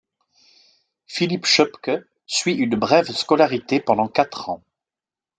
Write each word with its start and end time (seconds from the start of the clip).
Philipp 1.05 1.45
Schöpke 1.45 2.07
suit 2.25 2.55
une 2.55 2.75
brève 2.75 3.11
scolarité 3.11 3.79
pendant 3.79 4.07
quatre 4.07 4.49
ans. 4.49 4.63